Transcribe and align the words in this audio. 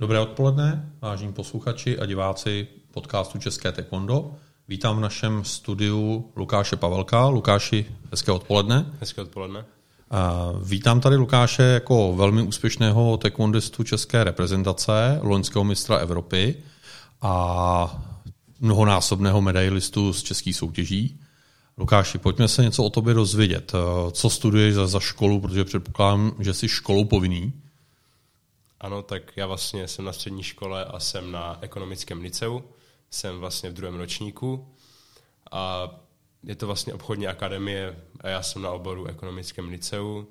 Dobré 0.00 0.20
odpoledne, 0.20 0.92
vážení 1.00 1.32
posluchači 1.32 1.98
a 1.98 2.06
diváci 2.06 2.66
podcastu 2.90 3.38
České 3.38 3.72
taekwondo. 3.72 4.30
Vítám 4.68 4.96
v 4.96 5.00
našem 5.00 5.44
studiu 5.44 6.30
Lukáše 6.36 6.76
Pavelka. 6.76 7.28
Lukáši, 7.28 7.86
hezké 8.10 8.32
odpoledne. 8.32 8.86
Hezké 9.00 9.20
odpoledne. 9.22 9.64
A 10.10 10.52
vítám 10.64 11.00
tady 11.00 11.16
Lukáše 11.16 11.62
jako 11.62 12.14
velmi 12.16 12.42
úspěšného 12.42 13.16
taekwondistu 13.16 13.82
české 13.82 14.24
reprezentace, 14.24 15.20
loňského 15.22 15.64
mistra 15.64 15.96
Evropy 15.96 16.54
a 17.22 18.04
mnohonásobného 18.60 19.40
medailistu 19.40 20.12
z 20.12 20.22
českých 20.22 20.56
soutěží. 20.56 21.20
Lukáši, 21.78 22.18
pojďme 22.18 22.48
se 22.48 22.62
něco 22.62 22.84
o 22.84 22.90
tobě 22.90 23.14
dozvědět. 23.14 23.72
Co 24.12 24.30
studuješ 24.30 24.74
za, 24.74 24.86
za 24.86 25.00
školu, 25.00 25.40
protože 25.40 25.64
předpokládám, 25.64 26.32
že 26.38 26.54
jsi 26.54 26.68
školou 26.68 27.04
povinný. 27.04 27.52
Ano, 28.86 29.02
tak 29.02 29.36
já 29.36 29.46
vlastně 29.46 29.88
jsem 29.88 30.04
na 30.04 30.12
střední 30.12 30.42
škole 30.42 30.84
a 30.84 31.00
jsem 31.00 31.32
na 31.32 31.58
ekonomickém 31.60 32.20
liceu. 32.20 32.62
Jsem 33.10 33.38
vlastně 33.38 33.70
v 33.70 33.72
druhém 33.72 33.94
ročníku 33.94 34.74
a 35.50 35.90
je 36.42 36.56
to 36.56 36.66
vlastně 36.66 36.94
obchodní 36.94 37.26
akademie 37.26 37.96
a 38.20 38.28
já 38.28 38.42
jsem 38.42 38.62
na 38.62 38.70
oboru 38.70 39.06
ekonomickém 39.06 39.68
liceu. 39.68 40.26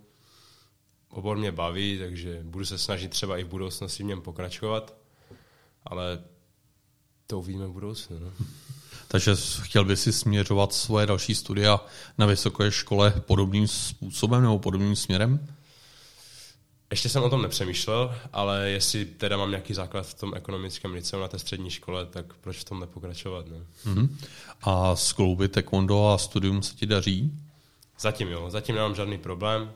Obor 1.10 1.38
mě 1.38 1.52
baví, 1.52 2.00
takže 2.00 2.40
budu 2.44 2.66
se 2.66 2.78
snažit 2.78 3.12
třeba 3.12 3.38
i 3.38 3.44
v 3.44 3.48
budoucnosti 3.48 4.04
v 4.04 4.06
něm 4.06 4.22
pokračovat, 4.22 4.96
ale 5.84 6.24
to 7.28 7.40
uvidíme 7.40 7.68
v 7.68 7.72
budoucnu. 7.72 8.20
No. 8.20 8.32
Takže 9.08 9.32
chtěl 9.62 9.86
by 9.86 9.98
si 9.98 10.14
směřovat 10.14 10.74
svoje 10.74 11.06
další 11.06 11.36
studia 11.36 11.86
na 12.18 12.26
vysoké 12.26 12.72
škole 12.72 13.14
podobným 13.26 13.68
způsobem 13.68 14.42
nebo 14.42 14.60
podobným 14.60 14.96
směrem? 14.96 15.48
Ještě 16.96 17.10
jsem 17.10 17.24
o 17.24 17.30
tom 17.30 17.42
nepřemýšlel, 17.42 18.16
ale 18.34 18.70
jestli 18.70 19.06
teda 19.06 19.38
mám 19.38 19.50
nějaký 19.50 19.74
základ 19.74 20.08
v 20.08 20.14
tom 20.14 20.34
ekonomickém 20.36 20.94
liceu 20.94 21.20
na 21.20 21.28
té 21.28 21.40
střední 21.40 21.70
škole, 21.70 22.06
tak 22.06 22.34
proč 22.42 22.58
v 22.58 22.64
tom 22.64 22.80
nepokračovat? 22.80 23.46
Ne? 23.48 23.58
Mm-hmm. 23.86 24.10
A 24.62 24.96
skloubit 24.96 25.52
taekwondo 25.52 26.10
a 26.10 26.18
studium 26.18 26.62
se 26.62 26.76
ti 26.76 26.86
daří? 26.86 27.32
Zatím 28.00 28.28
jo, 28.28 28.50
zatím 28.50 28.76
nemám 28.76 28.96
žádný 28.96 29.18
problém. 29.18 29.72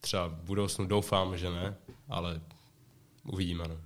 Třeba 0.00 0.26
v 0.26 0.32
budoucnu 0.32 0.86
doufám, 0.86 1.38
že 1.38 1.50
ne, 1.50 1.74
ale 2.08 2.40
uvidíme. 3.24 3.64
No. 3.68 3.76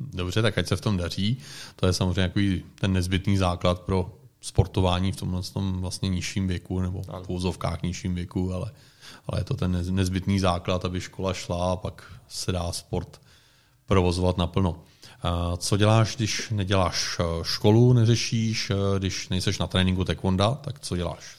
Dobře, 0.00 0.42
tak 0.42 0.58
ať 0.58 0.66
se 0.66 0.76
v 0.76 0.80
tom 0.80 0.96
daří. 0.96 1.38
To 1.76 1.86
je 1.86 1.92
samozřejmě 1.92 2.62
ten 2.74 2.92
nezbytný 2.92 3.36
základ 3.36 3.80
pro 3.80 4.18
sportování 4.40 5.12
v 5.12 5.16
tomhle 5.16 5.42
tom 5.42 5.80
vlastně 5.80 6.08
nižším 6.08 6.48
věku, 6.48 6.80
nebo 6.80 7.02
v 7.02 7.26
pouzovkách 7.26 7.82
nižším 7.82 8.14
věku, 8.14 8.54
ale 8.54 8.72
ale 9.26 9.40
je 9.40 9.44
to 9.44 9.54
ten 9.54 9.94
nezbytný 9.94 10.40
základ, 10.40 10.84
aby 10.84 11.00
škola 11.00 11.34
šla 11.34 11.72
a 11.72 11.76
pak 11.76 12.12
se 12.28 12.52
dá 12.52 12.72
sport 12.72 13.20
provozovat 13.86 14.38
naplno. 14.38 14.82
Co 15.56 15.76
děláš, 15.76 16.16
když 16.16 16.50
neděláš 16.50 17.16
e, 17.20 17.24
školu, 17.42 17.92
neřešíš, 17.92 18.70
e, 18.70 18.74
když 18.98 19.28
nejseš 19.28 19.58
na 19.58 19.66
tréninku 19.66 20.04
taekwonda, 20.04 20.54
tak 20.54 20.80
co 20.80 20.96
děláš? 20.96 21.36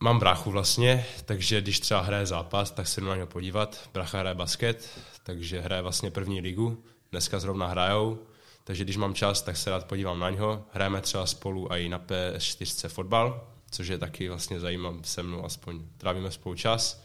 Mám 0.00 0.18
bráchu 0.18 0.50
vlastně, 0.50 1.06
takže 1.24 1.60
když 1.60 1.80
třeba 1.80 2.00
hraje 2.00 2.26
zápas, 2.26 2.70
tak 2.70 2.88
se 2.88 3.00
jdu 3.00 3.06
na 3.06 3.14
něho 3.14 3.26
podívat. 3.26 3.88
Bracha 3.94 4.18
hraje 4.18 4.34
basket, 4.34 4.88
takže 5.22 5.60
hraje 5.60 5.82
vlastně 5.82 6.10
první 6.10 6.40
ligu. 6.40 6.82
Dneska 7.10 7.40
zrovna 7.40 7.66
hrajou, 7.66 8.18
takže 8.68 8.84
když 8.84 8.96
mám 8.96 9.14
čas, 9.14 9.42
tak 9.42 9.56
se 9.56 9.70
rád 9.70 9.84
podívám 9.84 10.20
na 10.20 10.30
něho. 10.30 10.64
Hrajeme 10.72 11.00
třeba 11.00 11.26
spolu 11.26 11.72
i 11.72 11.88
na 11.88 11.98
PS4 11.98 12.88
fotbal, 12.88 13.48
což 13.70 13.88
je 13.88 13.98
taky 13.98 14.28
vlastně 14.28 14.60
zajímavé 14.60 14.98
se 15.02 15.22
mnou, 15.22 15.44
aspoň 15.44 15.80
trávíme 15.96 16.30
spolu 16.30 16.54
čas. 16.54 17.04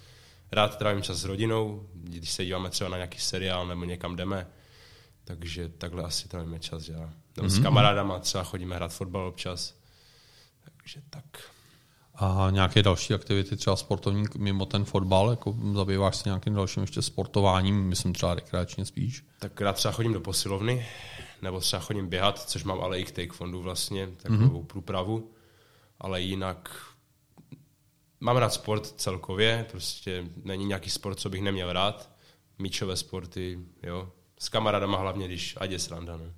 Rád 0.52 0.78
trávím 0.78 1.02
čas 1.02 1.18
s 1.18 1.26
rodinou, 1.26 1.88
když 1.94 2.32
se 2.32 2.46
díváme 2.46 2.70
třeba 2.70 2.90
na 2.90 2.98
nějaký 2.98 3.20
seriál 3.20 3.68
nebo 3.68 3.86
někam 3.86 4.16
jdeme, 4.16 4.48
takže 5.24 5.70
takhle 5.70 6.04
asi 6.04 6.28
trávíme 6.28 6.60
čas, 6.60 6.84
že? 6.84 6.94
Nebo 6.94 7.12
mm-hmm. 7.38 7.50
s 7.50 7.56
mhm. 7.56 7.64
kamarádama 7.64 8.20
třeba 8.20 8.44
chodíme 8.44 8.76
hrát 8.76 8.94
fotbal 8.94 9.28
občas, 9.28 9.76
takže 10.64 11.02
tak. 11.10 11.26
A 12.16 12.48
nějaké 12.50 12.84
další 12.84 13.14
aktivity, 13.14 13.56
třeba 13.56 13.76
sportovní 13.76 14.26
mimo 14.38 14.66
ten 14.66 14.86
fotbal, 14.86 15.30
jako 15.30 15.56
zabýváš 15.74 16.16
se 16.16 16.30
nějakým 16.30 16.54
dalším 16.54 16.84
ještě 16.84 17.02
sportováním, 17.02 17.84
myslím 17.84 18.14
třeba 18.14 18.34
rekreačně 18.34 18.86
spíš? 18.86 19.26
Tak 19.40 19.62
rád 19.62 19.76
třeba 19.76 19.92
chodím 19.92 20.14
do 20.14 20.20
posilovny, 20.20 20.88
nebo 21.44 21.60
třeba 21.60 21.82
chodím 21.82 22.08
běhat, 22.08 22.50
což 22.50 22.64
mám 22.64 22.82
ale 22.82 23.00
i 23.00 23.04
k 23.04 23.12
taekwondu 23.12 23.62
vlastně, 23.62 24.10
takovou 24.22 24.62
mm-hmm. 24.62 24.66
průpravu 24.66 25.34
ale 26.04 26.22
jinak 26.22 26.86
mám 28.20 28.38
rád 28.38 28.54
sport 28.54 28.88
celkově, 28.98 29.66
prostě 29.72 30.26
není 30.44 30.66
nějaký 30.66 30.90
sport, 30.90 31.20
co 31.20 31.30
bych 31.30 31.42
neměl 31.42 31.74
rád. 31.74 32.10
Míčové 32.60 32.98
sporty, 32.98 33.60
jo. 33.84 34.10
S 34.40 34.50
kamarádama 34.50 34.98
hlavně, 34.98 35.28
když 35.28 35.56
ať 35.60 35.72
je 35.72 35.80
sranda, 35.80 36.18
ne? 36.18 36.34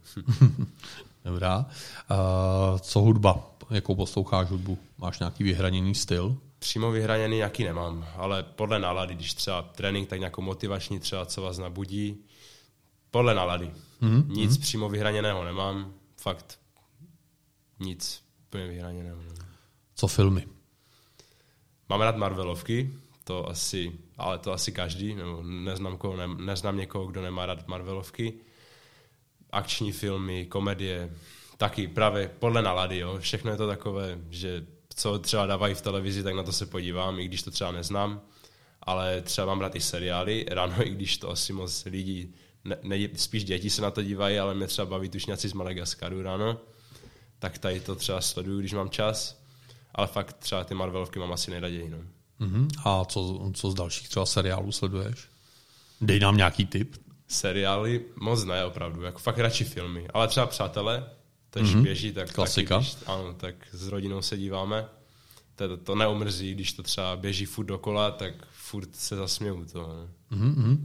Dobrá. 1.25 1.65
Uh, 2.11 2.79
co 2.79 2.99
hudba? 2.99 3.51
Jakou 3.69 3.95
posloucháš 3.95 4.49
hudbu? 4.49 4.77
Máš 4.97 5.19
nějaký 5.19 5.43
vyhraněný 5.43 5.95
styl? 5.95 6.37
Přímo 6.59 6.91
vyhraněný 6.91 7.37
nějaký 7.37 7.63
nemám, 7.63 8.07
ale 8.15 8.43
podle 8.43 8.79
nálady, 8.79 9.15
když 9.15 9.33
třeba 9.33 9.61
trénink, 9.61 10.09
tak 10.09 10.19
nějakou 10.19 10.41
motivační 10.41 10.99
třeba, 10.99 11.25
co 11.25 11.41
vás 11.41 11.57
nabudí. 11.57 12.25
Podle 13.15 13.35
nálady. 13.35 13.71
Mm-hmm. 14.01 14.27
Nic 14.27 14.51
mm-hmm. 14.51 14.61
přímo 14.61 14.89
vyhraněného 14.89 15.43
nemám, 15.43 15.93
fakt 16.17 16.59
nic 17.79 18.23
úplně 18.47 18.67
vyhraněného 18.67 19.17
nemám. 19.17 19.47
Co 19.95 20.07
filmy? 20.07 20.47
Mám 21.89 22.01
rád 22.01 22.17
Marvelovky, 22.17 22.93
to 23.23 23.49
asi, 23.49 23.91
ale 24.17 24.39
to 24.39 24.53
asi 24.53 24.71
každý, 24.71 25.15
nebo 25.15 25.43
neznám, 25.43 25.97
koho, 25.97 26.17
ne, 26.17 26.27
neznám 26.27 26.77
někoho, 26.77 27.05
kdo 27.05 27.21
nemá 27.21 27.45
rád 27.45 27.67
Marvelovky. 27.67 28.33
Akční 29.51 29.91
filmy, 29.91 30.45
komedie, 30.45 31.15
taky 31.57 31.87
právě 31.87 32.31
podle 32.39 32.61
nalady, 32.61 32.97
jo. 32.97 33.17
Všechno 33.19 33.51
je 33.51 33.57
to 33.57 33.67
takové, 33.67 34.19
že 34.29 34.65
co 34.95 35.19
třeba 35.19 35.45
dávají 35.45 35.75
v 35.75 35.81
televizi, 35.81 36.23
tak 36.23 36.35
na 36.35 36.43
to 36.43 36.51
se 36.51 36.65
podívám, 36.65 37.19
i 37.19 37.25
když 37.25 37.43
to 37.43 37.51
třeba 37.51 37.71
neznám. 37.71 38.21
Ale 38.81 39.21
třeba 39.21 39.47
mám 39.47 39.61
rád 39.61 39.75
i 39.75 39.81
seriály, 39.81 40.45
ráno, 40.49 40.87
i 40.87 40.89
když 40.89 41.17
to 41.17 41.29
asi 41.29 41.53
moc 41.53 41.85
lidí, 41.85 42.33
ne, 42.65 42.77
ne, 42.83 43.09
spíš 43.15 43.43
děti 43.43 43.69
se 43.69 43.81
na 43.81 43.91
to 43.91 44.03
dívají, 44.03 44.39
ale 44.39 44.53
mě 44.53 44.67
třeba 44.67 44.85
baví 44.85 45.09
tušňaci 45.09 45.49
z 45.49 45.53
Madagaskaru 45.53 46.21
ráno. 46.21 46.57
Tak 47.39 47.57
tady 47.57 47.79
to 47.79 47.95
třeba 47.95 48.21
sleduju, 48.21 48.59
když 48.59 48.73
mám 48.73 48.89
čas 48.89 49.45
ale 49.95 50.07
fakt 50.07 50.33
třeba 50.33 50.63
ty 50.63 50.73
Marvelovky 50.73 51.19
mám 51.19 51.33
asi 51.33 51.51
nejraději. 51.51 51.89
No. 51.89 51.97
Uh-huh. 52.47 52.67
A 52.85 53.05
co, 53.05 53.51
co 53.53 53.71
z 53.71 53.73
dalších 53.73 54.09
třeba 54.09 54.25
seriálů 54.25 54.71
sleduješ? 54.71 55.27
Dej 56.01 56.19
nám 56.19 56.37
nějaký 56.37 56.65
tip. 56.65 56.95
Seriály 57.27 58.05
moc 58.15 58.43
ne, 58.43 58.65
opravdu. 58.65 59.01
Jako 59.01 59.19
fakt 59.19 59.37
radši 59.37 59.63
filmy. 59.63 60.07
Ale 60.13 60.27
třeba 60.27 60.45
Přátelé, 60.45 61.09
to 61.49 61.59
uh-huh. 61.59 61.81
běží, 61.81 62.11
tak 62.11 62.33
Klasika. 62.33 62.75
Taky, 62.75 62.87
když, 62.87 63.07
ano, 63.07 63.33
tak 63.33 63.55
s 63.71 63.87
rodinou 63.87 64.21
se 64.21 64.37
díváme. 64.37 64.85
To, 65.55 65.77
to 65.77 65.95
neumrzí, 65.95 66.53
když 66.53 66.73
to 66.73 66.83
třeba 66.83 67.15
běží 67.15 67.45
furt 67.45 67.65
dokola, 67.65 68.11
tak 68.11 68.33
furt 68.51 68.95
se 68.95 69.15
zasměju 69.15 69.65
to. 69.65 69.87
Ne? 69.87 70.37
Uh-huh. 70.37 70.77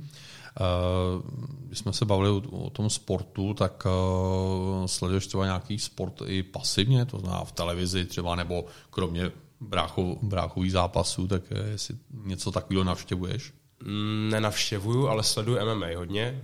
Uh, 0.60 1.22
když 1.66 1.78
jsme 1.78 1.92
se 1.92 2.04
bavili 2.04 2.42
o, 2.50 2.70
tom 2.70 2.90
sportu, 2.90 3.54
tak 3.54 3.86
uh, 3.86 4.86
sleduješ 4.86 5.26
třeba 5.26 5.44
nějaký 5.44 5.78
sport 5.78 6.22
i 6.26 6.42
pasivně, 6.42 7.04
to 7.04 7.18
znamená 7.18 7.44
v 7.44 7.52
televizi 7.52 8.04
třeba, 8.04 8.36
nebo 8.36 8.64
kromě 8.90 9.30
bráchov, 9.60 10.18
bráchových 10.22 10.72
zápasů, 10.72 11.28
tak 11.28 11.42
jestli 11.70 11.96
něco 12.10 12.52
takového 12.52 12.84
navštěvuješ? 12.84 13.52
Mm, 13.82 14.28
nenavštěvuju, 14.30 15.08
ale 15.08 15.22
sleduju 15.22 15.58
MMA 15.74 15.86
hodně. 15.96 16.42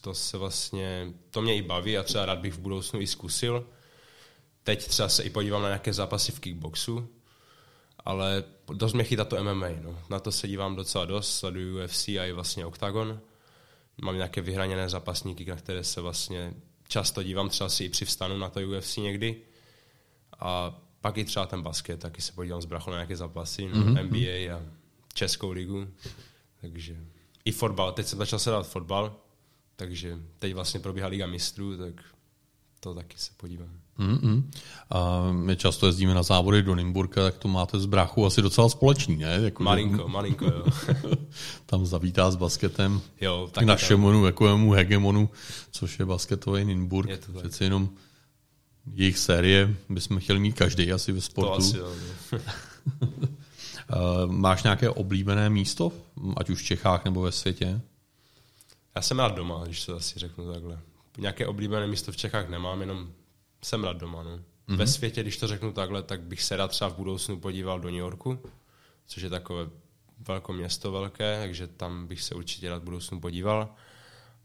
To 0.00 0.14
se 0.14 0.38
vlastně, 0.38 1.12
to 1.30 1.42
mě 1.42 1.56
i 1.56 1.62
baví 1.62 1.98
a 1.98 2.02
třeba 2.02 2.26
rád 2.26 2.38
bych 2.38 2.54
v 2.54 2.58
budoucnu 2.58 3.00
i 3.00 3.06
zkusil. 3.06 3.64
Teď 4.62 4.86
třeba 4.86 5.08
se 5.08 5.22
i 5.22 5.30
podívám 5.30 5.62
na 5.62 5.68
nějaké 5.68 5.92
zápasy 5.92 6.32
v 6.32 6.40
kickboxu, 6.40 7.08
ale 8.04 8.44
dost 8.72 8.92
mě 8.92 9.04
chytá 9.04 9.24
to 9.24 9.44
MMA. 9.44 9.68
No. 9.82 9.98
Na 10.10 10.20
to 10.20 10.32
se 10.32 10.48
dívám 10.48 10.76
docela 10.76 11.04
dost, 11.04 11.38
sleduju 11.38 11.84
UFC 11.84 12.08
a 12.08 12.24
i 12.24 12.32
vlastně 12.32 12.66
Octagon. 12.66 13.20
Mám 14.02 14.16
nějaké 14.16 14.40
vyhraněné 14.40 14.88
zápasníky, 14.88 15.44
na 15.44 15.56
které 15.56 15.84
se 15.84 16.00
vlastně 16.00 16.54
často 16.88 17.22
dívám, 17.22 17.48
třeba 17.48 17.68
si 17.68 17.84
i 17.84 17.88
při 17.88 18.04
vstanu 18.04 18.38
na 18.38 18.48
to 18.48 18.60
UFC 18.60 18.96
někdy. 18.96 19.36
A 20.38 20.80
pak 21.00 21.16
i 21.16 21.24
třeba 21.24 21.46
ten 21.46 21.62
basket, 21.62 22.00
taky 22.00 22.22
se 22.22 22.32
podívám 22.32 22.62
z 22.62 22.66
brachu 22.66 22.90
na 22.90 22.96
nějaké 22.96 23.16
zápasy, 23.16 23.62
mm-hmm. 23.62 24.02
NBA 24.04 24.56
a 24.56 24.62
Českou 25.14 25.50
ligu. 25.50 25.88
Takže 26.60 26.96
i 27.44 27.52
fotbal, 27.52 27.92
teď 27.92 28.06
jsem 28.06 28.18
začal 28.18 28.38
se 28.38 28.50
dát 28.50 28.68
fotbal, 28.68 29.16
takže 29.76 30.18
teď 30.38 30.54
vlastně 30.54 30.80
probíhá 30.80 31.08
Liga 31.08 31.26
mistrů, 31.26 31.76
tak 31.76 32.04
to 32.80 32.94
taky 32.94 33.18
se 33.18 33.30
podívám. 33.36 33.68
Mm-hmm. 33.98 34.42
A 34.90 35.32
my 35.32 35.56
často 35.56 35.86
jezdíme 35.86 36.14
na 36.14 36.22
závody 36.22 36.62
do 36.62 36.74
Nymburka, 36.74 37.22
tak 37.22 37.38
to 37.38 37.48
máte 37.48 37.80
z 37.80 37.86
bráchu 37.86 38.26
asi 38.26 38.42
docela 38.42 38.68
společný, 38.68 39.16
ne? 39.16 39.38
Jako, 39.42 39.62
malinko, 39.62 40.02
že... 40.02 40.12
malinko, 40.12 40.44
jo. 40.44 40.64
tam 41.66 41.86
zavítá 41.86 42.30
s 42.30 42.36
basketem 42.36 43.00
jo, 43.20 43.50
k 43.52 43.62
našemu 43.62 44.22
takovému 44.22 44.72
hegemonu, 44.72 45.30
což 45.70 45.98
je 45.98 46.04
basketový 46.04 46.64
Nymburk. 46.64 47.08
Je 47.08 47.16
to 47.16 47.32
tak. 47.32 47.42
Přeci 47.42 47.64
jenom 47.64 47.88
jejich 48.94 49.18
série 49.18 49.76
bychom 49.88 50.20
chtěli 50.20 50.38
mít 50.38 50.52
každý 50.52 50.92
asi 50.92 51.12
ve 51.12 51.20
sportu. 51.20 51.50
To 51.50 51.56
asi, 51.56 51.76
jo. 51.76 51.92
Máš 54.26 54.62
nějaké 54.62 54.90
oblíbené 54.90 55.50
místo, 55.50 55.92
ať 56.36 56.50
už 56.50 56.62
v 56.62 56.64
Čechách 56.64 57.04
nebo 57.04 57.22
ve 57.22 57.32
světě? 57.32 57.80
Já 58.94 59.02
jsem 59.02 59.18
rád 59.18 59.34
doma, 59.34 59.64
když 59.64 59.84
to 59.84 59.96
asi 59.96 60.18
řeknu 60.18 60.52
takhle. 60.52 60.78
Nějaké 61.18 61.46
oblíbené 61.46 61.86
místo 61.86 62.12
v 62.12 62.16
Čechách 62.16 62.48
nemám, 62.48 62.80
jenom 62.80 63.12
jsem 63.64 63.84
rád 63.84 63.96
doma. 63.96 64.22
No. 64.22 64.30
Mm-hmm. 64.30 64.76
Ve 64.76 64.86
světě, 64.86 65.22
když 65.22 65.36
to 65.36 65.46
řeknu 65.46 65.72
takhle, 65.72 66.02
tak 66.02 66.20
bych 66.20 66.42
se 66.42 66.56
rád 66.56 66.68
třeba 66.68 66.90
v 66.90 66.96
budoucnu 66.96 67.40
podíval 67.40 67.80
do 67.80 67.88
New 67.88 67.98
Yorku, 67.98 68.38
což 69.06 69.22
je 69.22 69.30
takové 69.30 69.66
velké 70.28 70.52
město 70.52 70.92
velké, 70.92 71.38
takže 71.40 71.66
tam 71.66 72.06
bych 72.06 72.22
se 72.22 72.34
určitě 72.34 72.68
rád 72.68 72.78
v 72.78 72.84
budoucnu 72.84 73.20
podíval. 73.20 73.68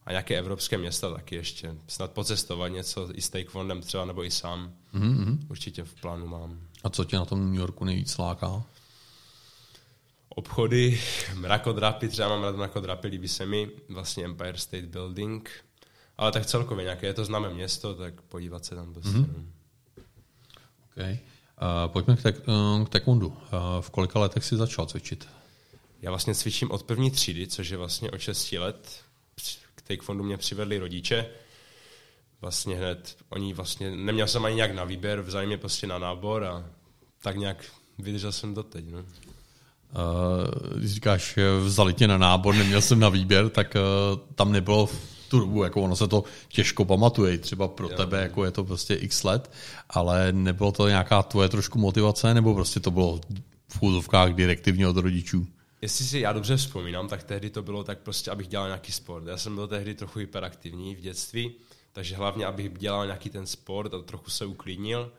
A 0.06 0.12
nějaké 0.12 0.38
evropské 0.38 0.78
města 0.78 1.14
taky 1.14 1.36
ještě. 1.36 1.76
Snad 1.88 2.12
pocestovat 2.12 2.72
něco 2.72 3.10
i 3.14 3.22
s 3.22 3.30
Takefondem 3.30 3.82
třeba, 3.82 4.06
nebo 4.06 4.24
i 4.24 4.32
sám. 4.32 4.74
Mm-hmm. 4.94 5.38
Určitě 5.50 5.84
v 5.84 5.94
plánu 5.94 6.28
mám. 6.28 6.60
A 6.84 6.90
co 6.90 7.06
tě 7.06 7.16
na 7.16 7.26
tom 7.26 7.46
New 7.46 7.60
Yorku 7.60 7.86
nejvíc 7.86 8.18
láká? 8.18 8.64
Obchody, 10.30 11.02
mrakodrapy, 11.34 12.08
třeba 12.08 12.30
mám 12.30 12.44
rád 12.44 12.56
mrakodrapy, 12.56 13.08
líbí 13.08 13.28
se 13.28 13.46
mi, 13.46 13.70
vlastně 13.90 14.26
Empire 14.26 14.58
State 14.58 14.86
Building, 14.86 15.50
ale 16.18 16.32
tak 16.32 16.46
celkově 16.46 16.84
nějaké 16.84 17.08
je 17.08 17.14
to 17.14 17.26
známé 17.26 17.50
město, 17.50 17.96
tak 17.96 18.22
podívat 18.22 18.66
se 18.66 18.76
tam 18.76 18.94
prostě. 18.94 19.18
Mm-hmm. 19.18 19.46
Okay. 20.92 21.20
Uh, 21.62 21.92
pojďme 21.92 22.16
k, 22.16 22.22
te- 22.22 22.32
uh, 22.32 22.86
k 22.86 22.90
taekwondu. 22.90 23.28
Uh, 23.28 23.36
v 23.82 23.90
kolika 23.90 24.20
letech 24.20 24.44
jsi 24.44 24.58
začal 24.58 24.86
cvičit? 24.86 25.28
Já 26.02 26.12
vlastně 26.12 26.36
cvičím 26.36 26.72
od 26.72 26.84
první 26.84 27.12
třídy, 27.12 27.48
což 27.48 27.70
je 27.70 27.78
vlastně 27.78 28.12
od 28.12 28.18
6 28.18 28.52
let. 28.52 29.02
K 29.76 29.82
taekwondu 29.82 30.24
mě 30.24 30.38
přivedli 30.38 30.80
rodiče. 30.80 31.26
Vlastně 32.42 32.76
hned, 32.76 33.18
oni 33.30 33.54
vlastně, 33.54 33.96
neměl 33.96 34.28
jsem 34.28 34.46
ani 34.46 34.56
nějak 34.56 34.72
na 34.72 34.84
výběr, 34.84 35.22
vzali 35.22 35.48
mě 35.48 35.58
prostě 35.58 35.88
na 35.88 35.98
nábor 36.00 36.44
a 36.44 36.66
tak 37.22 37.38
nějak 37.38 37.66
vydržel 38.00 38.32
jsem 38.32 38.54
doteď. 38.54 38.86
No. 38.90 39.00
Uh, 39.00 39.06
když 40.78 40.94
říkáš, 40.94 41.40
vzali 41.66 41.94
tě 41.94 42.08
na 42.08 42.18
nábor, 42.18 42.56
neměl 42.56 42.82
jsem 42.82 43.00
na 43.00 43.10
výběr, 43.10 43.50
tak 43.50 43.76
uh, 43.76 44.20
tam 44.36 44.52
nebylo 44.52 44.90
tu 45.34 45.40
dobu, 45.40 45.64
jako 45.64 45.82
ono 45.82 45.96
se 45.96 46.08
to 46.08 46.24
těžko 46.48 46.86
pamatuje, 46.86 47.38
třeba 47.38 47.68
pro 47.68 47.90
jo. 47.90 47.98
tebe, 47.98 48.22
jako 48.22 48.46
je 48.46 48.52
to 48.52 48.64
prostě 48.64 48.94
x 48.94 49.24
let, 49.24 49.52
ale 49.90 50.32
nebylo 50.32 50.72
to 50.72 50.88
nějaká 50.88 51.24
tvoje 51.24 51.50
trošku 51.50 51.80
motivace, 51.80 52.34
nebo 52.34 52.54
prostě 52.54 52.80
to 52.80 52.92
bylo 52.92 53.22
v 53.68 53.80
chůzovkách 53.80 54.34
direktivně 54.34 54.88
od 54.88 54.98
rodičů? 54.98 55.48
Jestli 55.82 56.06
si 56.06 56.20
já 56.20 56.34
dobře 56.34 56.58
vzpomínám, 56.58 57.08
tak 57.08 57.24
tehdy 57.24 57.50
to 57.50 57.62
bylo 57.62 57.84
tak 57.84 58.00
prostě, 58.00 58.32
abych 58.32 58.48
dělal 58.48 58.68
nějaký 58.68 58.92
sport. 58.92 59.28
Já 59.28 59.38
jsem 59.38 59.56
byl 59.56 59.68
tehdy 59.68 59.96
trochu 59.96 60.20
hyperaktivní 60.20 60.96
v 60.96 61.00
dětství, 61.00 61.52
takže 61.94 62.16
hlavně, 62.16 62.46
abych 62.46 62.78
dělal 62.78 63.06
nějaký 63.06 63.30
ten 63.30 63.46
sport 63.46 63.94
a 63.94 64.02
trochu 64.02 64.30
se 64.30 64.46
uklidnil 64.46 65.12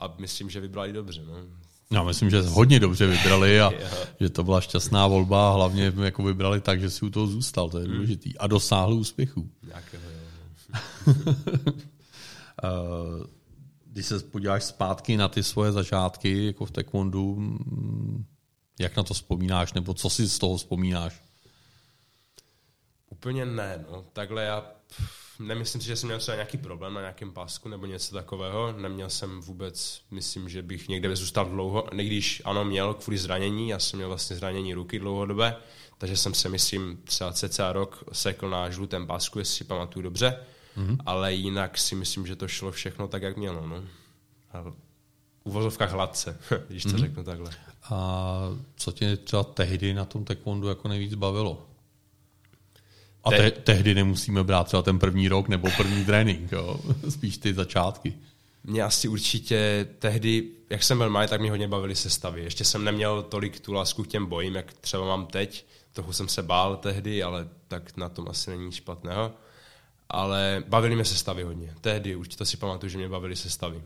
a 0.00 0.14
myslím, 0.18 0.50
že 0.50 0.60
vybrali 0.60 0.92
dobře. 0.92 1.22
No. 1.26 1.34
Já 1.90 2.02
myslím, 2.02 2.30
že 2.30 2.40
hodně 2.40 2.80
dobře 2.80 3.06
vybrali 3.06 3.60
a 3.60 3.70
že 4.20 4.30
to 4.30 4.44
byla 4.44 4.60
šťastná 4.60 5.06
volba 5.06 5.50
a 5.50 5.54
hlavně 5.54 5.92
jako 6.02 6.22
vybrali 6.22 6.60
tak, 6.60 6.80
že 6.80 6.90
si 6.90 7.04
u 7.04 7.10
toho 7.10 7.26
zůstal, 7.26 7.68
to 7.68 7.78
je 7.78 7.84
hmm. 7.84 7.94
důležitý. 7.94 8.38
A 8.38 8.46
dosáhl 8.46 8.92
úspěchu. 8.92 9.50
Nějakého, 9.66 10.02
eh, 12.64 13.26
Když 13.86 14.06
se 14.06 14.20
podíváš 14.20 14.64
zpátky 14.64 15.16
na 15.16 15.28
ty 15.28 15.42
svoje 15.42 15.72
začátky 15.72 16.46
jako 16.46 16.66
v 16.66 16.70
taekwondu, 16.70 17.36
mm, 17.36 18.24
jak 18.80 18.96
na 18.96 19.02
to 19.02 19.14
vzpomínáš, 19.14 19.72
nebo 19.72 19.94
co 19.94 20.10
si 20.10 20.28
z 20.28 20.38
toho 20.38 20.56
vzpomínáš? 20.56 21.22
Úplně 23.10 23.46
ne, 23.46 23.84
no. 23.90 24.04
Takhle 24.12 24.44
já 24.44 24.64
nemyslím 25.38 25.80
si, 25.80 25.86
že 25.86 25.96
jsem 25.96 26.06
měl 26.06 26.18
třeba 26.18 26.34
nějaký 26.34 26.58
problém 26.58 26.94
na 26.94 27.00
nějakém 27.00 27.32
pásku 27.32 27.68
nebo 27.68 27.86
něco 27.86 28.14
takového. 28.14 28.72
Neměl 28.72 29.10
jsem 29.10 29.40
vůbec, 29.40 30.02
myslím, 30.10 30.48
že 30.48 30.62
bych 30.62 30.88
někde 30.88 31.16
zůstal 31.16 31.44
dlouho, 31.44 31.88
když 31.92 32.42
ano, 32.44 32.64
měl 32.64 32.94
kvůli 32.94 33.18
zranění, 33.18 33.68
já 33.68 33.78
jsem 33.78 33.96
měl 33.96 34.08
vlastně 34.08 34.36
zranění 34.36 34.74
ruky 34.74 34.98
dlouhodobé, 34.98 35.56
takže 35.98 36.16
jsem 36.16 36.34
se, 36.34 36.48
myslím, 36.48 36.98
třeba 37.04 37.32
cca 37.32 37.72
rok 37.72 38.04
sekl 38.12 38.50
na 38.50 38.70
žlutém 38.70 39.06
pásku, 39.06 39.38
jestli 39.38 39.56
si 39.56 39.64
pamatuju 39.64 40.02
dobře, 40.02 40.38
mm-hmm. 40.76 40.96
ale 41.06 41.34
jinak 41.34 41.78
si 41.78 41.94
myslím, 41.94 42.26
že 42.26 42.36
to 42.36 42.48
šlo 42.48 42.72
všechno 42.72 43.08
tak, 43.08 43.22
jak 43.22 43.36
mělo. 43.36 43.66
No. 43.66 43.84
A 44.52 44.64
uvozovkách 45.44 45.90
hladce, 45.90 46.38
když 46.68 46.82
to 46.82 46.88
mm-hmm. 46.88 46.98
řeknu 46.98 47.24
takhle. 47.24 47.50
A 47.90 48.38
co 48.76 48.92
tě 48.92 49.16
třeba 49.16 49.44
tehdy 49.44 49.94
na 49.94 50.04
tom 50.04 50.24
taekwondu 50.24 50.68
jako 50.68 50.88
nejvíc 50.88 51.14
bavilo? 51.14 51.66
A 53.26 53.30
te, 53.30 53.50
tehdy 53.50 53.94
nemusíme 53.94 54.44
brát 54.44 54.64
třeba 54.64 54.82
ten 54.82 54.98
první 54.98 55.28
rok 55.28 55.48
nebo 55.48 55.68
první 55.76 56.04
trénink, 56.04 56.52
jo? 56.52 56.80
spíš 57.08 57.38
ty 57.38 57.54
začátky. 57.54 58.14
Mě 58.64 58.82
asi 58.82 59.08
určitě 59.08 59.88
tehdy, 59.98 60.48
jak 60.70 60.82
jsem 60.82 60.98
byl 60.98 61.10
malý, 61.10 61.28
tak 61.28 61.40
mě 61.40 61.50
hodně 61.50 61.68
bavily 61.68 61.96
sestavy. 61.96 62.44
Ještě 62.44 62.64
jsem 62.64 62.84
neměl 62.84 63.22
tolik 63.22 63.60
tu 63.60 63.72
lásku 63.72 64.02
k 64.02 64.06
těm 64.06 64.26
bojím, 64.26 64.54
jak 64.54 64.72
třeba 64.72 65.06
mám 65.06 65.26
teď. 65.26 65.66
Trochu 65.92 66.12
jsem 66.12 66.28
se 66.28 66.42
bál 66.42 66.76
tehdy, 66.76 67.22
ale 67.22 67.48
tak 67.68 67.96
na 67.96 68.08
tom 68.08 68.28
asi 68.28 68.50
není 68.50 68.72
špatného. 68.72 69.32
Ale 70.08 70.64
bavily 70.68 70.94
mě 70.94 71.04
sestavy 71.04 71.42
hodně. 71.42 71.74
Tehdy 71.80 72.16
určitě 72.16 72.44
si 72.44 72.56
pamatuju, 72.56 72.90
že 72.90 72.98
mě 72.98 73.08
bavily 73.08 73.36
sestavy. 73.36 73.82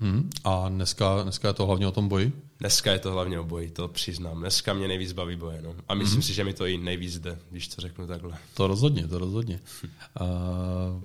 Hmm. 0.00 0.30
A 0.44 0.68
dneska, 0.68 1.22
dneska 1.22 1.48
je 1.48 1.54
to 1.54 1.66
hlavně 1.66 1.86
o 1.86 1.92
tom 1.92 2.08
boji? 2.08 2.32
Dneska 2.58 2.92
je 2.92 2.98
to 2.98 3.12
hlavně 3.12 3.38
o 3.38 3.44
boji, 3.44 3.70
to 3.70 3.88
přiznám. 3.88 4.40
Dneska 4.40 4.74
mě 4.74 4.88
nejvíc 4.88 5.12
baví 5.12 5.36
boje. 5.36 5.62
No. 5.62 5.74
A 5.88 5.94
myslím 5.94 6.14
hmm. 6.14 6.22
si, 6.22 6.34
že 6.34 6.44
mi 6.44 6.54
to 6.54 6.66
i 6.66 6.76
nejvíc 6.76 7.18
jde, 7.18 7.38
když 7.50 7.68
to 7.68 7.80
řeknu 7.80 8.06
takhle. 8.06 8.38
To 8.54 8.66
rozhodně, 8.66 9.08
to 9.08 9.18
rozhodně. 9.18 9.60
uh, 10.20 11.02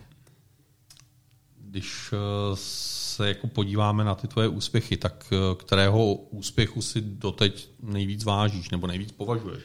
když 1.70 2.14
eh, 2.14 2.18
se 2.54 3.28
jako 3.28 3.48
podíváme 3.48 4.04
na 4.04 4.16
ty 4.16 4.28
tvoje 4.28 4.48
úspěchy, 4.48 4.98
tak 4.98 5.34
eh, 5.34 5.56
kterého 5.56 6.14
úspěchu 6.14 6.82
si 6.82 7.02
doteď 7.02 7.70
nejvíc 7.82 8.24
vážíš 8.24 8.70
nebo 8.70 8.88
nejvíc 8.88 9.12
považuješ? 9.12 9.64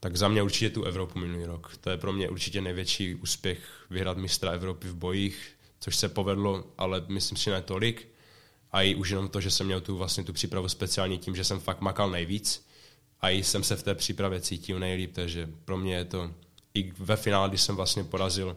Tak 0.00 0.16
za 0.16 0.28
mě 0.28 0.42
určitě 0.42 0.70
tu 0.70 0.84
Evropu 0.84 1.18
minulý 1.18 1.44
rok. 1.44 1.76
To 1.80 1.90
je 1.90 1.96
pro 1.96 2.12
mě 2.12 2.28
určitě 2.28 2.60
největší 2.60 3.14
úspěch 3.14 3.58
vyhrát 3.90 4.16
mistra 4.16 4.50
Evropy 4.50 4.88
v 4.88 4.94
bojích, 4.94 5.52
což 5.80 5.96
se 5.96 6.08
povedlo, 6.08 6.64
ale 6.78 7.04
myslím 7.08 7.38
si 7.38 7.50
ne 7.50 7.62
tolik 7.62 8.08
a 8.72 8.82
i 8.82 8.94
už 8.94 9.10
jenom 9.10 9.28
to, 9.28 9.40
že 9.40 9.50
jsem 9.50 9.66
měl 9.66 9.80
tu 9.80 9.96
vlastně 9.96 10.24
tu 10.24 10.32
přípravu 10.32 10.68
speciální 10.68 11.18
tím, 11.18 11.36
že 11.36 11.44
jsem 11.44 11.60
fakt 11.60 11.80
makal 11.80 12.10
nejvíc 12.10 12.66
a 13.20 13.30
i 13.30 13.42
jsem 13.42 13.64
se 13.64 13.76
v 13.76 13.82
té 13.82 13.94
přípravě 13.94 14.40
cítil 14.40 14.78
nejlíp, 14.78 15.12
takže 15.14 15.48
pro 15.64 15.76
mě 15.76 15.94
je 15.94 16.04
to 16.04 16.30
i 16.74 16.92
ve 16.98 17.16
finále, 17.16 17.48
když 17.48 17.62
jsem 17.62 17.76
vlastně 17.76 18.04
porazil 18.04 18.56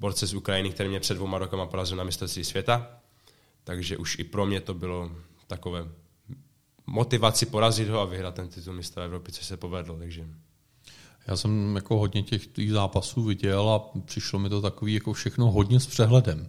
borce 0.00 0.26
z 0.26 0.34
Ukrajiny, 0.34 0.70
který 0.70 0.88
mě 0.88 1.00
před 1.00 1.14
dvouma 1.14 1.38
rokama 1.38 1.66
porazil 1.66 1.96
na 1.96 2.04
mistrovství 2.04 2.44
světa, 2.44 3.00
takže 3.64 3.96
už 3.96 4.18
i 4.18 4.24
pro 4.24 4.46
mě 4.46 4.60
to 4.60 4.74
bylo 4.74 5.10
takové 5.46 5.88
motivaci 6.86 7.46
porazit 7.46 7.88
ho 7.88 8.00
a 8.00 8.04
vyhrát 8.04 8.34
ten 8.34 8.48
titul 8.48 8.74
mistra 8.74 9.04
Evropy, 9.04 9.32
což 9.32 9.46
se 9.46 9.56
povedlo, 9.56 9.98
takže 9.98 10.26
já 11.26 11.36
jsem 11.36 11.76
jako 11.76 11.98
hodně 11.98 12.22
těch, 12.22 12.46
těch 12.46 12.70
zápasů 12.70 13.22
viděl 13.22 13.70
a 13.70 14.00
přišlo 14.04 14.38
mi 14.38 14.48
to 14.48 14.60
takový 14.60 14.94
jako 14.94 15.12
všechno 15.12 15.50
hodně 15.50 15.80
s 15.80 15.86
přehledem. 15.86 16.48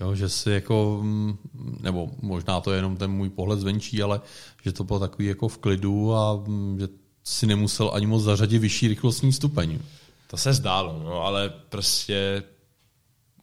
Jo, 0.00 0.14
že 0.14 0.28
si 0.28 0.50
jako, 0.50 0.98
mm, 1.02 1.38
nebo 1.80 2.10
možná 2.22 2.60
to 2.60 2.72
je 2.72 2.78
jenom 2.78 2.96
ten 2.96 3.10
můj 3.10 3.30
pohled 3.30 3.60
zvenčí, 3.60 4.02
ale 4.02 4.20
že 4.64 4.72
to 4.72 4.84
bylo 4.84 4.98
takový 4.98 5.26
jako 5.26 5.48
v 5.48 5.58
klidu 5.58 6.14
a 6.14 6.36
mm, 6.46 6.78
že 6.80 6.88
si 7.24 7.46
nemusel 7.46 7.90
ani 7.94 8.06
moc 8.06 8.22
zařadit 8.22 8.58
vyšší 8.58 8.88
rychlostní 8.88 9.32
stupeň. 9.32 9.78
To 10.26 10.36
se 10.36 10.52
zdálo, 10.52 11.00
no, 11.04 11.22
ale 11.22 11.52
prostě 11.68 12.42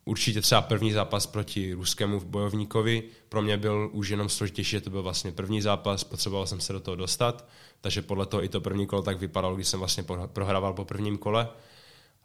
určitě 0.05 0.41
třeba 0.41 0.61
první 0.61 0.91
zápas 0.91 1.27
proti 1.27 1.73
ruskému 1.73 2.19
bojovníkovi 2.19 3.03
pro 3.29 3.41
mě 3.41 3.57
byl 3.57 3.89
už 3.93 4.09
jenom 4.09 4.29
složitější, 4.29 4.71
že 4.71 4.81
to 4.81 4.89
byl 4.89 5.03
vlastně 5.03 5.31
první 5.31 5.61
zápas, 5.61 6.03
potřeboval 6.03 6.47
jsem 6.47 6.59
se 6.59 6.73
do 6.73 6.79
toho 6.79 6.95
dostat, 6.95 7.47
takže 7.81 8.01
podle 8.01 8.25
toho 8.25 8.43
i 8.43 8.49
to 8.49 8.61
první 8.61 8.87
kolo 8.87 9.01
tak 9.01 9.19
vypadalo, 9.19 9.55
když 9.55 9.67
jsem 9.67 9.79
vlastně 9.79 10.03
prohrával 10.33 10.73
po 10.73 10.85
prvním 10.85 11.17
kole 11.17 11.49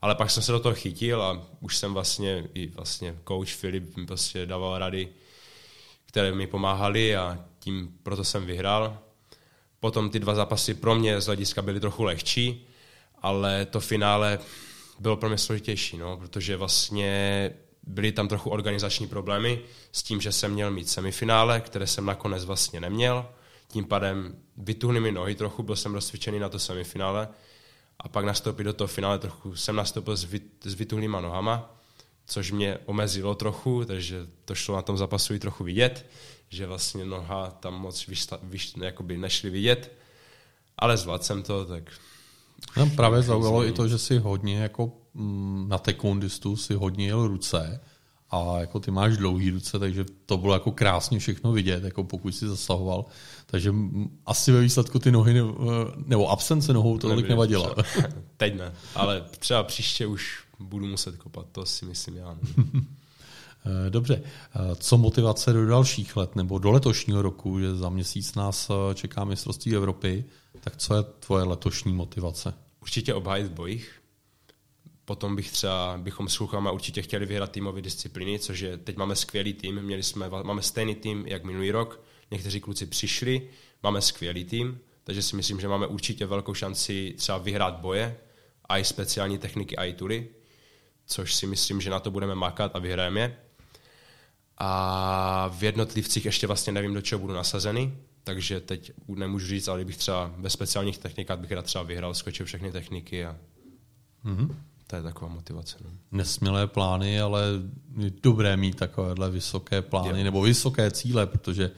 ale 0.03 0.15
pak 0.15 0.31
jsem 0.31 0.43
se 0.43 0.53
do 0.53 0.61
toho 0.61 0.75
chytil 0.75 1.23
a 1.23 1.47
už 1.61 1.77
jsem 1.77 1.95
vlastně 1.95 2.49
i 2.55 2.67
vlastně 2.67 3.19
coach 3.29 3.49
Filip 3.49 3.97
mi 3.97 4.07
prostě 4.07 4.47
dával 4.47 4.79
rady, 4.79 5.09
které 6.07 6.33
mi 6.33 6.47
pomáhaly 6.47 7.17
a 7.17 7.45
tím 7.59 7.99
proto 8.03 8.25
jsem 8.25 8.47
vyhrál. 8.47 8.99
Potom 9.81 10.11
ty 10.11 10.19
dva 10.19 10.35
zápasy 10.35 10.75
pro 10.75 10.95
mě 10.95 11.21
z 11.21 11.27
hlediska 11.27 11.63
byly 11.63 11.81
trochu 11.81 12.05
lehčí, 12.05 12.67
ale 13.23 13.67
to 13.67 13.81
finále 13.81 14.39
bylo 14.99 15.17
pro 15.17 15.29
mě 15.29 15.39
složitější, 15.39 15.99
no, 15.99 16.17
protože 16.17 16.57
vlastně 16.57 17.51
byly 17.83 18.13
tam 18.13 18.29
trochu 18.29 18.51
organizační 18.51 19.07
problémy 19.07 19.61
s 19.93 20.03
tím, 20.03 20.21
že 20.21 20.33
jsem 20.33 20.53
měl 20.53 20.71
mít 20.71 20.89
semifinále, 20.89 21.61
které 21.61 21.87
jsem 21.87 22.07
nakonec 22.07 22.45
vlastně 22.45 22.81
neměl. 22.81 23.27
Tím 23.69 23.85
pádem 23.85 24.39
vytuhly 24.57 25.01
mi 25.01 25.13
nohy 25.13 25.35
trochu, 25.35 25.63
byl 25.63 25.77
jsem 25.77 25.95
rozcvičený 25.95 26.39
na 26.39 26.49
to 26.49 26.59
semifinále, 26.59 27.29
a 28.01 28.09
pak 28.09 28.25
nastoupit 28.25 28.65
do 28.65 28.73
toho 28.73 28.89
finále 28.89 29.19
trochu 29.19 29.57
jsem 29.57 29.77
nastoupil 29.77 30.17
s, 30.17 30.25
vy, 30.25 30.41
s 30.65 30.75
vytuhlýma 30.75 31.21
nohama, 31.21 31.75
což 32.27 32.53
mě 32.53 32.79
omezilo 32.87 33.35
trochu, 33.35 33.85
takže 33.85 34.27
to 34.45 34.55
šlo 34.55 34.77
na 34.77 34.83
tom 34.83 34.99
zápasu 34.99 35.35
i 35.35 35.39
trochu 35.39 35.65
vidět, 35.65 36.07
že 36.49 36.67
vlastně 36.67 37.05
noha 37.05 37.51
tam 37.51 37.75
moc 37.75 38.07
vyšla, 38.07 38.39
vyš, 38.43 38.75
jakoby 38.83 39.17
nešli 39.17 39.51
vidět, 39.51 39.93
ale 40.79 40.97
zvládl 40.97 41.25
jsem 41.25 41.43
to, 41.43 41.65
tak... 41.65 41.93
No, 42.77 42.91
právě 42.97 43.23
zaujalo 43.23 43.65
i 43.65 43.73
to, 43.73 43.89
že 43.89 43.99
si 43.99 44.19
hodně 44.19 44.59
jako 44.59 44.93
mm, 45.15 45.69
na 45.69 45.79
tekundistu 45.79 46.57
si 46.57 46.75
hodně 46.75 47.07
jel 47.07 47.27
ruce, 47.27 47.81
a 48.31 48.61
jako 48.61 48.81
ty 48.81 48.91
máš 48.91 49.17
dlouhý 49.17 49.51
ruce, 49.51 49.79
takže 49.79 50.05
to 50.27 50.37
bylo 50.37 50.55
jako 50.55 50.73
krásně 50.73 51.19
všechno 51.19 51.53
vidět, 51.53 51.85
jako 51.85 52.05
pokud 52.05 52.33
si 52.33 52.49
zasahoval. 52.49 53.05
Takže 53.47 53.75
asi 54.27 54.53
ve 54.53 54.61
výsledku 54.61 54.99
ty 54.99 55.13
nohy, 55.13 55.43
nebo 56.07 56.31
absence 56.31 56.73
nohou 56.73 56.99
to 56.99 57.09
tolik 57.09 57.29
nevadila. 57.29 57.75
Teď 58.37 58.57
ne, 58.57 58.73
ale 58.95 59.25
třeba 59.39 59.63
příště 59.63 60.07
už 60.07 60.39
budu 60.59 60.87
muset 60.87 61.17
kopat, 61.17 61.47
to 61.53 61.67
si 61.67 61.85
myslím 61.85 62.17
já. 62.17 62.37
Dobře, 63.89 64.23
eh, 64.25 64.77
co 64.77 64.99
motivace 64.99 65.53
do 65.53 65.67
dalších 65.67 66.17
let 66.17 66.37
nebo 66.37 66.59
do 66.59 66.71
letošního 66.71 67.23
roku, 67.23 67.61
že 67.61 67.75
za 67.75 67.89
měsíc 67.89 68.35
nás 68.35 68.71
eh, 68.71 68.95
čeká 68.95 69.25
mistrovství 69.25 69.77
Evropy, 69.77 70.25
tak 70.61 70.77
co 70.77 70.95
je 70.95 71.03
tvoje 71.03 71.45
letošní 71.45 71.93
motivace? 71.93 72.55
Určitě 72.83 73.15
obhájit 73.15 73.47
v 73.47 73.55
bojích. 73.55 73.98
Potom 75.09 75.37
bych 75.37 75.53
třeba, 75.53 75.99
bychom 75.99 76.29
s 76.29 76.39
klukama 76.39 76.71
určitě 76.71 77.03
chtěli 77.03 77.27
vyhrát 77.27 77.53
týmové 77.53 77.83
disciplíny, 77.83 78.39
což 78.39 78.61
je, 78.61 78.77
teď 78.77 78.97
máme 78.97 79.17
skvělý 79.17 79.53
tým, 79.53 79.83
měli 79.83 80.03
jsme, 80.03 80.31
máme 80.43 80.63
stejný 80.63 80.95
tým 80.95 81.27
jak 81.27 81.45
minulý 81.45 81.71
rok, 81.71 82.01
někteří 82.31 82.61
kluci 82.61 82.87
přišli, 82.87 83.49
máme 83.83 84.01
skvělý 84.01 84.45
tým, 84.45 84.81
takže 85.05 85.23
si 85.23 85.37
myslím, 85.37 85.61
že 85.61 85.69
máme 85.69 85.87
určitě 85.87 86.27
velkou 86.27 86.55
šanci 86.55 87.15
třeba 87.17 87.39
vyhrát 87.39 87.75
boje, 87.81 88.17
a 88.69 88.79
i 88.79 88.85
speciální 88.85 89.39
techniky, 89.39 89.77
a 89.77 89.85
i 89.85 89.93
tury, 89.93 90.29
což 91.07 91.35
si 91.35 91.47
myslím, 91.47 91.81
že 91.81 91.91
na 91.91 92.01
to 92.01 92.11
budeme 92.11 92.35
makat 92.35 92.77
a 92.77 92.79
vyhrajeme. 92.79 93.37
A 94.59 95.51
v 95.59 95.65
jednotlivcích 95.65 96.25
ještě 96.25 96.47
vlastně 96.47 96.73
nevím, 96.73 96.95
do 96.95 97.03
čeho 97.03 97.19
budu 97.19 97.35
nasazený, 97.35 97.99
takže 98.25 98.61
teď 98.61 98.93
nemůžu 99.09 99.47
říct, 99.47 99.69
ale 99.69 99.79
kdybych 99.79 99.97
třeba 99.97 100.33
ve 100.37 100.51
speciálních 100.51 100.99
technikách 100.99 101.39
bych 101.39 101.53
třeba 101.63 101.85
vyhrál, 101.85 102.15
skočil 102.15 102.47
všechny 102.47 102.73
techniky 102.73 103.25
a 103.25 103.37
mm-hmm. 104.25 104.55
To 104.91 104.97
je 104.97 105.03
taková 105.03 105.31
motivace. 105.35 105.77
No. 105.85 105.91
Nesmělé 106.13 106.67
plány, 106.67 107.21
ale 107.21 107.45
je 107.99 108.13
dobré 108.23 108.57
mít 108.57 108.77
takovéhle 108.77 109.31
vysoké 109.31 109.83
plány 109.83 110.19
je. 110.19 110.25
nebo 110.25 110.43
vysoké 110.43 110.91
cíle, 110.91 111.27
protože 111.27 111.71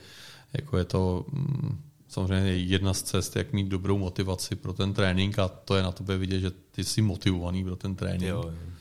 jako 0.53 0.77
je 0.77 0.85
to 0.85 1.25
mm, 1.31 1.81
samozřejmě 2.07 2.51
jedna 2.51 2.93
z 2.93 3.01
cest, 3.01 3.35
jak 3.35 3.53
mít 3.53 3.67
dobrou 3.67 3.97
motivaci 3.97 4.55
pro 4.55 4.73
ten 4.73 4.93
trénink 4.93 5.39
a 5.39 5.47
to 5.47 5.75
je 5.75 5.83
na 5.83 5.91
tobě 5.91 6.17
vidět, 6.17 6.39
že 6.39 6.51
ty 6.71 6.83
jsi 6.83 7.01
motivovaný 7.01 7.63
pro 7.63 7.75
ten 7.75 7.95
trénink. 7.95 8.29
Jo, 8.29 8.43
jo. 8.45 8.71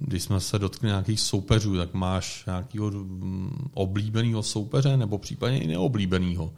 Když 0.00 0.22
jsme 0.22 0.40
se 0.40 0.58
dotkli 0.58 0.88
nějakých 0.88 1.20
soupeřů, 1.20 1.76
tak 1.76 1.94
máš 1.94 2.46
nějakého 2.46 2.90
mm, 2.90 3.68
oblíbeného 3.74 4.42
soupeře 4.42 4.96
nebo 4.96 5.18
případně 5.18 5.60
i 5.60 5.66
neoblíbeného. 5.66 6.54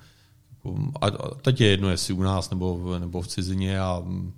A 1.00 1.10
teď 1.42 1.60
je 1.60 1.68
jedno, 1.68 1.90
jestli 1.90 2.14
u 2.14 2.22
nás 2.22 2.50
nebo, 2.50 2.98
nebo 2.98 3.22
v 3.22 3.26
cizině 3.26 3.80
a 3.80 4.02
mm, 4.04 4.32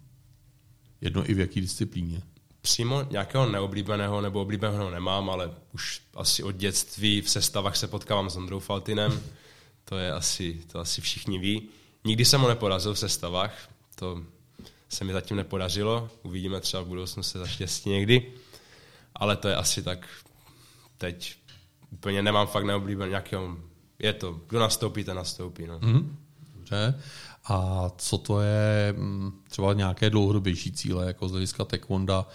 jedno 1.00 1.30
i 1.30 1.34
v 1.34 1.38
jaký 1.38 1.60
disciplíně. 1.60 2.22
Přímo 2.60 3.06
nějakého 3.10 3.50
neoblíbeného 3.50 4.20
nebo 4.20 4.40
oblíbeného 4.40 4.90
nemám, 4.90 5.30
ale 5.30 5.54
už 5.72 6.02
asi 6.14 6.42
od 6.42 6.56
dětství 6.56 7.20
v 7.20 7.30
sestavách 7.30 7.76
se 7.76 7.88
potkávám 7.88 8.30
s 8.30 8.36
Ondrou 8.36 8.58
Faltinem. 8.58 9.20
To 9.84 9.98
je 9.98 10.12
asi, 10.12 10.60
to 10.72 10.78
asi 10.78 11.00
všichni 11.00 11.38
ví. 11.38 11.68
Nikdy 12.04 12.24
jsem 12.24 12.40
ho 12.40 12.48
neporazil 12.48 12.94
v 12.94 12.98
sestavách, 12.98 13.68
to 13.94 14.22
se 14.88 15.04
mi 15.04 15.12
zatím 15.12 15.36
nepodařilo. 15.36 16.10
Uvidíme 16.22 16.60
třeba 16.60 16.82
v 16.82 16.86
budoucnu 16.86 17.22
se 17.22 17.38
zaštěstí 17.38 17.90
někdy. 17.90 18.32
Ale 19.14 19.36
to 19.36 19.48
je 19.48 19.56
asi 19.56 19.82
tak 19.82 20.08
teď 20.98 21.36
úplně 21.90 22.22
nemám 22.22 22.46
fakt 22.46 22.64
neoblíbený 22.64 23.10
nějakého, 23.10 23.56
je 23.98 24.12
to, 24.12 24.40
kdo 24.48 24.58
nastoupí, 24.58 25.04
ten 25.04 25.16
nastoupí. 25.16 25.66
No. 25.66 25.78
Mm, 25.82 26.16
dobře. 26.54 27.02
A 27.48 27.90
co 27.96 28.18
to 28.18 28.40
je 28.40 28.94
mm, 28.96 29.32
třeba 29.50 29.72
nějaké 29.72 30.10
dlouhodobější 30.10 30.72
cíle, 30.72 31.06
jako 31.06 31.28
z 31.28 31.30
hlediska 31.30 31.64
taekwonda? 31.64 32.26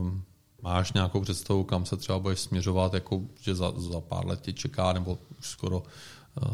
Um, 0.00 0.22
máš 0.62 0.92
nějakou 0.92 1.20
představu, 1.20 1.64
kam 1.64 1.86
se 1.86 1.96
třeba 1.96 2.18
budeš 2.18 2.40
směřovat, 2.40 2.94
jako, 2.94 3.20
že 3.40 3.54
za, 3.54 3.72
za 3.76 4.00
pár 4.00 4.26
let 4.26 4.40
tě 4.40 4.52
čeká, 4.52 4.92
nebo 4.92 5.18
už 5.38 5.48
skoro 5.48 5.82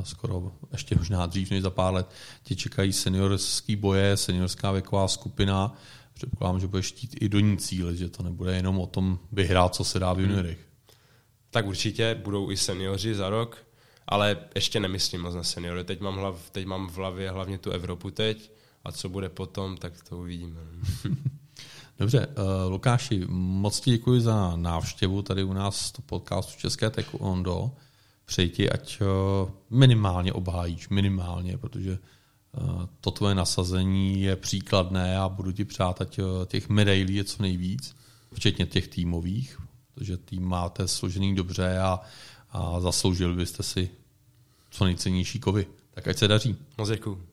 skoro 0.02 0.52
ještě 0.72 0.94
možná 0.98 1.26
dřív 1.26 1.50
než 1.50 1.62
za 1.62 1.70
pár 1.70 1.94
let, 1.94 2.10
tě 2.42 2.56
čekají 2.56 2.92
seniorský 2.92 3.76
boje, 3.76 4.16
seniorská 4.16 4.72
věková 4.72 5.08
skupina. 5.08 5.76
Předpokládám, 6.14 6.60
že 6.60 6.66
budeš 6.66 6.86
chtít 6.86 7.16
i 7.20 7.28
do 7.28 7.40
ní 7.40 7.56
cílit, 7.56 7.98
že 7.98 8.08
to 8.08 8.22
nebude 8.22 8.56
jenom 8.56 8.78
o 8.78 8.86
tom 8.86 9.18
vyhrát, 9.32 9.74
co 9.74 9.84
se 9.84 9.98
dá 9.98 10.12
v 10.12 10.20
juniorech. 10.20 10.58
Hmm. 10.58 10.96
Tak 11.50 11.66
určitě 11.66 12.20
budou 12.24 12.50
i 12.50 12.56
seniori 12.56 13.14
za 13.14 13.28
rok, 13.30 13.66
ale 14.06 14.36
ještě 14.54 14.80
nemyslím 14.80 15.20
moc 15.20 15.34
na 15.34 15.42
seniory. 15.42 15.84
Teď 15.84 16.00
mám, 16.00 16.16
hlav, 16.16 16.50
teď 16.50 16.66
mám 16.66 16.88
v 16.88 16.96
hlavě 16.96 17.30
hlavně 17.30 17.58
tu 17.58 17.70
Evropu 17.70 18.10
teď 18.10 18.52
a 18.84 18.92
co 18.92 19.08
bude 19.08 19.28
potom, 19.28 19.76
tak 19.76 19.92
to 20.08 20.18
uvidíme. 20.18 20.60
Dobře, 21.98 22.26
uh, 22.26 22.72
Lukáši, 22.72 23.24
moc 23.28 23.80
ti 23.80 23.90
děkuji 23.90 24.20
za 24.20 24.56
návštěvu 24.56 25.22
tady 25.22 25.44
u 25.44 25.52
nás 25.52 25.92
v 25.98 26.02
podcastu 26.02 26.60
České 26.60 26.90
Taekwondo 26.90 27.72
přeji 28.32 28.48
ti, 28.48 28.70
ať 28.70 28.98
eh, 29.00 29.04
minimálně 29.70 30.32
obhájíš, 30.32 30.88
minimálně, 30.88 31.58
protože 31.58 31.92
eh, 31.92 32.60
to 33.00 33.10
tvoje 33.10 33.34
nasazení 33.34 34.22
je 34.22 34.36
příkladné 34.36 35.18
a 35.18 35.28
budu 35.28 35.52
ti 35.52 35.64
přát, 35.64 36.00
ať 36.00 36.18
eh, 36.18 36.22
těch 36.46 36.68
medailí 36.68 37.14
je 37.14 37.24
co 37.24 37.42
nejvíc, 37.42 37.96
včetně 38.34 38.66
těch 38.66 38.88
týmových, 38.88 39.60
protože 39.94 40.16
tým 40.16 40.44
máte 40.44 40.88
složený 40.88 41.34
dobře 41.34 41.78
a, 41.78 42.00
a 42.52 42.80
zasloužili 42.80 43.34
byste 43.34 43.62
si 43.62 43.90
co 44.70 44.84
nejcennější 44.84 45.40
kovy. 45.40 45.66
Tak 45.94 46.08
ať 46.08 46.18
se 46.18 46.28
daří. 46.28 46.56
Moc 46.78 46.88
děkuji. 46.88 47.26